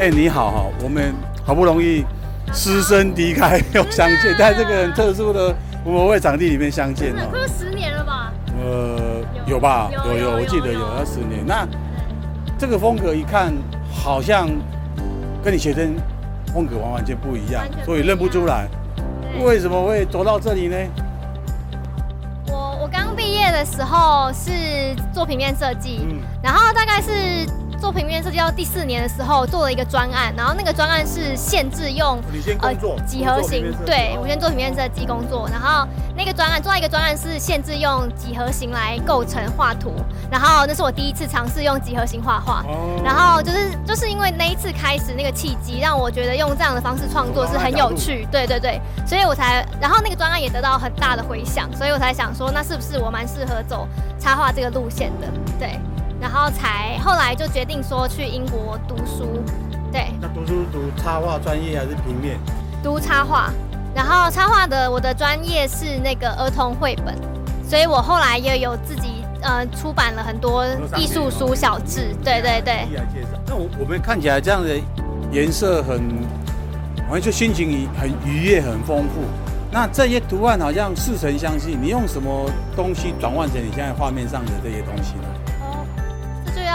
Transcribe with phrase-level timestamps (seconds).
[0.00, 1.14] 哎、欸，你好哈，我们
[1.44, 2.06] 好不容易
[2.54, 5.54] 师生离开又相见，在这个很特殊的
[5.84, 7.28] 文博会场地里面相见哦。
[7.30, 8.32] 快有十年了吧？
[8.58, 9.90] 呃，有吧？
[10.06, 11.44] 有有，我记得有要十年。
[11.46, 11.68] 那
[12.58, 13.52] 这个风格一看，
[13.92, 14.48] 好像
[15.44, 15.94] 跟你学生
[16.46, 18.66] 风格完完全不一样，所以认不出来。
[19.44, 20.76] 为什么会走到这里呢？
[22.48, 24.50] 我我刚毕业的时候是
[25.12, 27.46] 做平面设计，嗯、然后大概是。
[27.80, 32.20] 做平面设计到第四年的时候，做了一个专案，然后那个专案是限制用
[32.60, 32.74] 呃
[33.06, 39.94] 几何形，对，我先做平面设计工作，然后那个专案做到一个专案是限制用几何形来构成画图，
[40.30, 42.62] 然后那是我第一次尝试用几何形画画，
[43.02, 55.26] 然后就是就是因为那一次开始那个契机，让我觉得用这样的方式创作是很有趣，对对对，所以我才，然后那个专案也得到很大的回响，所以我才想说，那是不是我蛮适合走插画这个路线的，
[55.58, 55.80] 对。
[56.20, 59.42] 然后才后来就决定说去英国读书，
[59.90, 60.08] 对。
[60.20, 62.38] 那读书读插画专业还是平面？
[62.82, 63.50] 读插画，
[63.94, 67.14] 然后插画的我的专业是那个儿童绘本，
[67.66, 70.64] 所以我后来也有自己呃出版了很多
[70.96, 72.86] 艺术书小志，对对对。
[73.46, 74.78] 那我我们看起来这样的
[75.32, 76.00] 颜色很，
[77.08, 79.22] 好像就心情很愉悦很丰富。
[79.72, 85.24] 那这些图案好像似曾相识，你用什么东西转换成你现在画面上的这些东西呢？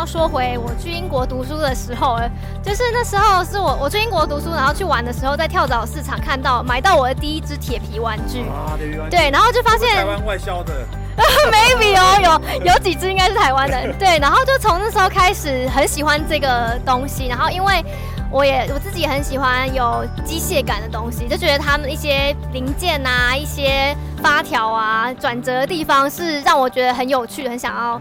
[0.00, 2.18] 要说回我去英国读书的时候，
[2.64, 8.72] 就是那时候是我我去英国读书，然后去玩的时候，在跳蚤市场看到买到我的第一只铁皮玩具，啊、
[9.10, 10.72] 对，然后就发现台湾外销的，
[11.52, 17.84] maybe 哦，有有几只应该是台湾的， 对，然后就从那时候开始很喜欢这个东西，然后因为
[18.30, 28.00] 我也我自己也很喜欢有机械感的东西，就觉得他们一些零件啊，一些发条啊，转折的地方是让我觉得很有趣，很想要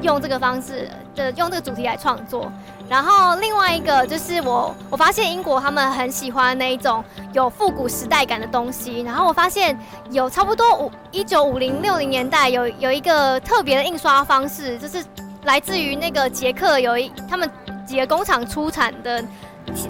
[0.00, 0.88] 用这个方式。
[1.20, 2.50] 的用这个主题来创作，
[2.88, 9.78] 然后另外一个就是我我发现英国他们很喜欢那一种有复古时代感的东西，然后我发现
[10.10, 15.04] 有差不多五一九五零六零年代有有一个特别的印刷方式，就是
[15.44, 17.48] 来自于那个捷克有一他们
[17.86, 19.24] 几个工厂出产的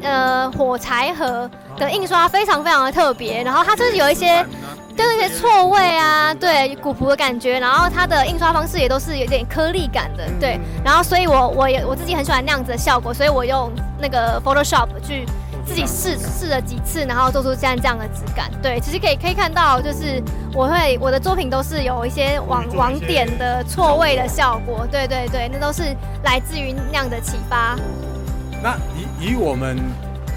[0.02, 4.44] 呃火柴盒的印刷非常非常的特别，然后它就是有一些。
[5.00, 10.60] 就是一些错位啊，对古朴的感觉，然后它的印刷方式也都是有点颗粒感的，对。
[10.84, 15.24] 然后所以我我也我自己很喜欢那样子的效果，所以我用那个 Photoshop 去
[15.64, 18.50] 自己试试了几次，然后做出现在这样的质感。
[18.60, 20.22] 对，其实可以可以看到，就是
[20.52, 27.74] 我会我的作品都是有一些网网点的错位的效果，对对对，那都是来自于那样的启发。
[28.62, 29.78] 那以以我们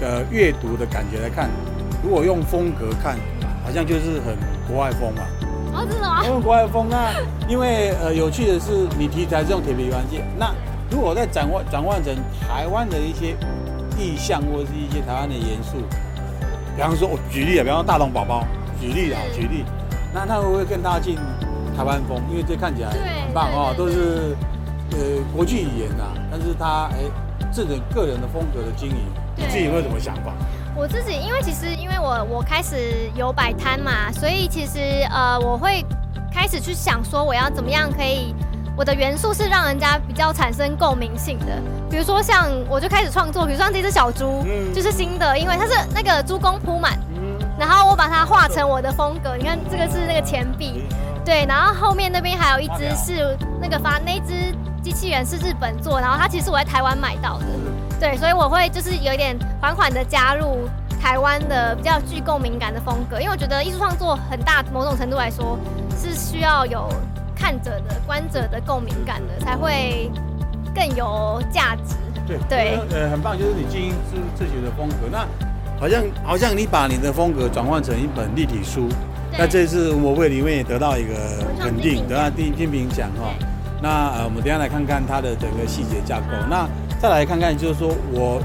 [0.00, 1.50] 的阅读的感觉来看，
[2.02, 3.18] 如果用风格看。
[3.64, 4.36] 好像就是很
[4.68, 5.22] 国外风嘛，
[5.72, 6.22] 哦，真的吗？
[6.26, 7.12] 用国外风，那
[7.48, 10.52] 因为呃有趣的是，你题材是用铁皮玩具，那
[10.90, 12.14] 如果再转换转换成
[12.46, 13.34] 台湾的一些
[13.98, 15.78] 意象或者是一些台湾的元素，
[16.76, 18.44] 比方说我举例啊，比方说大龙宝宝，
[18.78, 19.64] 举例啊，举例，
[20.12, 21.16] 那他会不会更大进
[21.74, 22.20] 台湾风？
[22.30, 24.36] 因为这看起来很棒哦，都是
[24.92, 24.98] 呃
[25.34, 26.98] 国际语言呐，但是他哎
[27.50, 28.96] 这种个人的风格的经营，
[29.36, 30.32] 你自己有没有什么想法？
[30.76, 35.84] 我自己，因为其实因为我我开始有摆摊嘛，所以其实呃我会
[36.32, 38.34] 开始去想说我要怎么样可以
[38.76, 50.82] 我的元素是让人家比较产生共鸣性的，比如说像我就开始创作，比如说像这只小猪，嗯，就是新的，因为它是那个猪公铺满，嗯，然后我把它画成我的风格，你看这个是那个钱币，
[51.24, 57.46] 对，然后后面那边还有一只是那个发那只机器人是日本做，然后它其实我在台湾买到的。
[57.98, 60.68] 对，所以我会就是有一点缓缓的加入
[61.00, 65.58] 台湾的比较具共鸣感的风格，因为我觉得艺术创作很大某种程度来说
[65.96, 66.88] 是需要有
[67.34, 70.10] 看者的观者的共鸣感的，才会
[70.74, 71.94] 更有价值。
[72.26, 75.08] 对对，呃，很棒，就是你经营自自己的风格。
[75.10, 75.26] 那
[75.78, 78.88] 好像好像你把你的风格转换成一本立体书，
[79.36, 81.14] 那这次我会里面也得到一个
[81.60, 83.34] 肯定，得到第一金评奖哈。
[83.82, 86.26] 那呃，我们等下来看看它的整个细节架构。
[86.48, 86.68] 那
[87.00, 88.40] 再来看看，就是说我，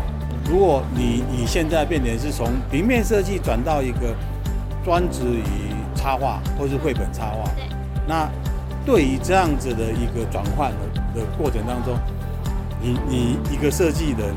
[0.50, 4.16] 如果你你现在变成是从平面设计转到一个
[4.84, 7.50] 专职于插画或是绘本插画，
[8.08, 8.28] 那
[8.86, 11.96] 对于这样子的一个转换的的过程当中，
[12.82, 14.34] 你你一个设计人，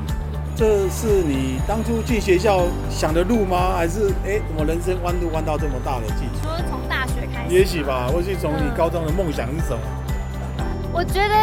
[0.55, 3.75] 这是你当初进学校想的路吗？
[3.77, 6.43] 还是哎，怎么人生弯路弯到这么大的境界？
[6.43, 9.79] 说从大学开始，也许吧，或许从你高中的梦想是什么？
[10.93, 11.35] 我觉得。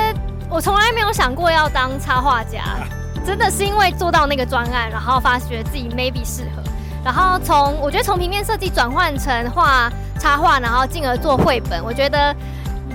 [0.52, 2.64] 我从来没有想过要当插画家，
[3.24, 6.64] 真的是因为做到那个专案，然后发觉自己 maybe 适合，
[7.06, 12.36] 然后从我觉得从平面设计转换成画插画，然后进而做绘本，我觉得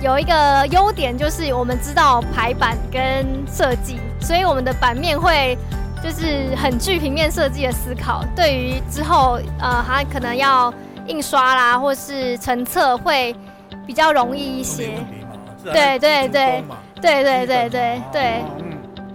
[0.01, 5.57] 有一个优点就是我们知道排版跟设计，所以我们的版面会
[6.05, 10.71] 就是很具平面设计的思考，对于之后呃，他可能要
[11.07, 13.35] 印刷啦，或是成册会
[13.87, 14.99] 比较容易一些。
[15.63, 16.63] 对对对
[17.01, 18.43] 对对对对对对，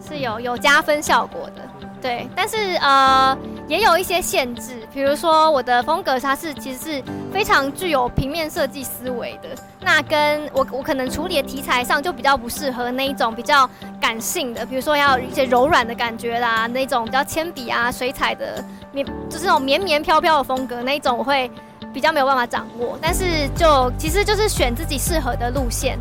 [0.04, 1.62] 是有有加分效果的。
[2.02, 3.38] 对，但是呃，
[3.70, 7.02] 也有一些限制，比如说我的风格它是其实是
[7.32, 9.49] 非常具有平面设计思维的，
[9.81, 13.70] 那跟我我可能处理的题材上就比较不适合那一种比较
[14.00, 21.49] 感性的，比如说要有一些柔软的感觉啦，那种比较铅笔啊、水彩的绵，就是那种绵绵飘飘的风格，那一种我会
[21.94, 22.99] 比较没有办法掌握。
[23.00, 25.96] 但是就其实就是选自己适合的路线，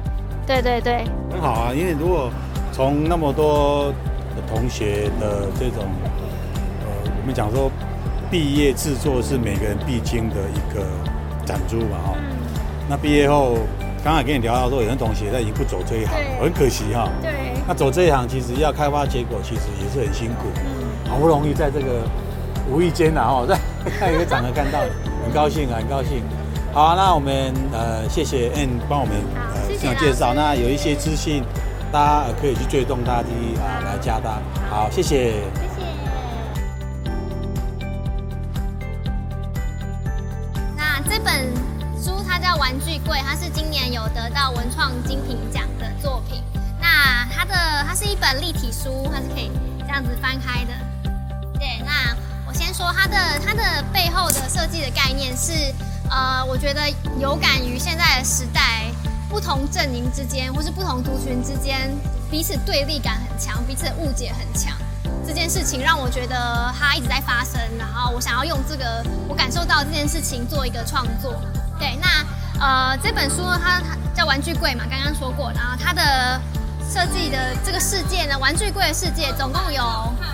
[0.47, 2.31] 对对对，很好啊，因为如果
[2.73, 3.93] 从那么多。
[4.47, 5.83] 同学的这种，
[7.29, 7.71] 们讲说，
[8.31, 10.81] 毕业制作是每个人必经的一个
[11.45, 12.15] 展珠嘛，哈。
[12.89, 13.59] 那毕业后，
[14.03, 17.07] 刚才跟你聊到说，有些同学他已经不走这一行，很可惜哈。
[17.21, 17.31] 对。
[17.67, 20.47] 那走这一行，其实要开发结果，其实也是很辛苦。
[21.07, 22.01] 好不容易在这个
[22.67, 23.55] 无意间，然后 在
[23.99, 24.79] 看一个场合看到，
[25.23, 26.23] 很高兴啊，很高兴。
[26.73, 30.33] 好，那我们呃，谢谢 Ann 帮我们呃这样介绍。
[30.33, 31.43] 那有一些资讯。
[31.91, 33.29] 大家可以去追踪他的
[33.59, 34.37] 啊，来加他。
[34.69, 35.33] 好，谢谢。
[43.99, 46.43] 有得到文创精品奖的作品。
[46.79, 47.53] 那它的
[47.87, 49.51] 它是一本立体书，它是可以
[49.81, 50.73] 这样子翻开的。
[51.59, 52.15] 对，那
[52.47, 55.53] 我先说它的它的背后的设计的概念是，
[56.09, 56.81] 呃，我觉得
[57.19, 58.91] 有感于现在的时代。
[59.29, 61.95] 不同阵营之间，或是不同族群之间，
[62.31, 64.75] 彼此对立感很强，彼此的误解很强。
[65.23, 71.39] 这件事情让我觉得它一直在发生，然后我想要用这个我感受到这件事情做一个创作。
[71.77, 72.25] 对，那
[72.59, 76.39] 呃这本书它它叫《玩具柜》嘛，刚刚说过，然后它的
[76.91, 79.83] 设计的这个世界呢，玩具柜的世界总共有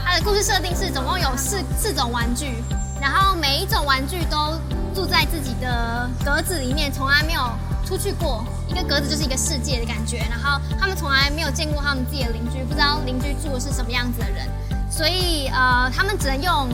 [0.03, 2.63] 它的故事设定是总共有四四种玩具，
[2.99, 4.59] 然后每一种玩具都
[4.93, 7.41] 住在自己的格子里面，从来没有
[7.85, 8.43] 出去过。
[8.67, 14.47] 一个格子就是一个世界的感觉，然后他们从来没有见过他们自己的邻居，不知道邻居住的是什么样子的人，
[14.89, 16.67] 所以呃，他们只能用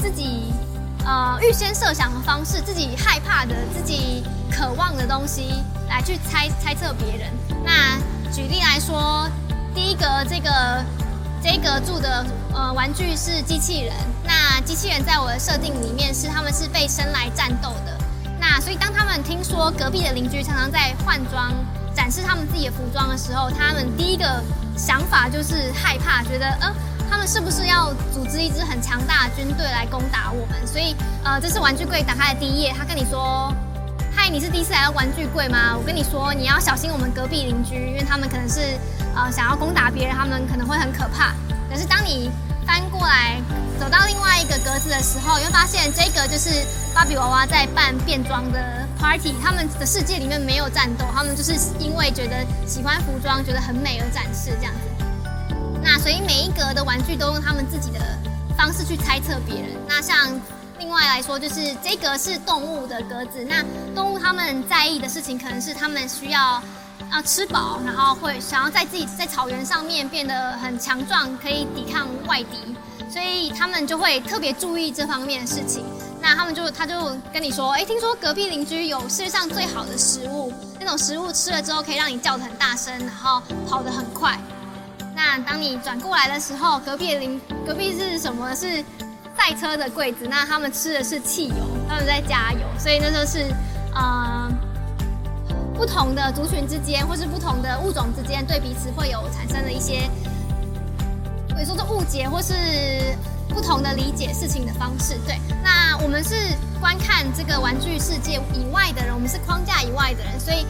[0.00, 0.54] 自己
[1.04, 7.30] 呃预先设想的方式，自己害怕的、自己渴望的东西来去猜猜测别人。
[7.64, 7.98] 那
[8.32, 9.28] 举例来说，
[9.74, 10.84] 第一个这个
[11.42, 13.94] 这一个住的呃玩具是机器人，
[14.24, 17.98] 那机器人在我的设定里面是他们是被生来战斗的。
[18.40, 21.52] 那所以，当他们听说隔壁的邻居常常在换装、
[21.94, 24.42] 展示他们自己的服装的时候，他们第一个
[24.76, 26.74] 想法就是害怕，觉得呃，
[27.10, 30.66] 他们是不是要组织一支很强大的军队来攻打我们？
[30.66, 30.94] 所以，
[31.24, 33.50] 呃，这是玩具柜打开的第一页，他跟你说
[34.24, 35.76] ：“嗨，你是第一次来到玩具柜吗？
[35.76, 38.58] 我跟你说，你要小心我们隔壁邻居，因为他们可能是
[39.14, 41.34] 呃想要攻打别人，他们可能会很可怕。
[41.68, 42.30] 可是当你
[42.66, 43.38] 翻过来，
[43.78, 49.34] 走到另外一个格子的时候，你会发现这个就是芭比娃娃在办变装的 party。
[49.44, 55.04] 他们的世界里面没有战斗，他们就是因为觉得喜欢服装，觉得很美而展示这样子。
[55.82, 58.00] 那所以每一格的玩具都用他们自己的
[58.56, 59.72] 方式去猜测别人。
[59.86, 60.16] 那像
[60.84, 63.42] 另外来说，就是这格是动物的格子。
[63.48, 63.64] 那
[63.94, 66.62] 动物他们在意的事情，可能是他们需要
[67.10, 72.76] 要吃饱，然后会想要在自己在草原上面变得很强壮，可以抵抗外敌。
[73.10, 75.86] 所以他们就会特别注意这方面的事情。
[76.20, 84.38] 那他们就他就跟你说，哎，听说隔壁邻居有世界上最好的食物，那种食物吃了之后可以让你叫得很大声，然后跑得很快。
[85.16, 88.54] 那当你转过来的时候，隔壁邻隔壁是什么？
[88.54, 88.84] 是
[89.36, 90.26] 赛车的柜子。
[90.28, 91.56] 那他们吃的是汽油，
[91.88, 92.60] 他们在加油。
[92.78, 93.46] 所以那就是
[93.94, 94.50] 呃
[95.74, 100.08] 不同的族群之间，或是不同的物种之间，对彼此会有产生的一些。
[101.54, 102.52] 可以说，是误解或是
[103.48, 105.38] 不同的理解事情的方式，对。
[105.62, 106.34] 那我们是
[106.80, 110.40] 观看这个玩具世界以外的人，我们是框架以外的人。
[110.40, 110.66] 所以，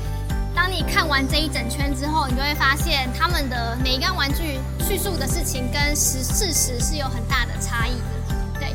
[0.54, 8.04] 当你看完这一整圈之后，你就会发现，他们的每一个玩具叙述的事情跟实事实是有很大的差异的。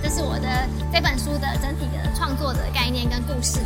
[0.01, 3.59] 这是我的这本书的整体的创作的概念跟故事。